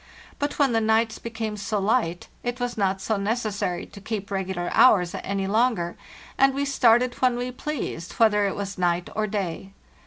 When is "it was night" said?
8.47-9.11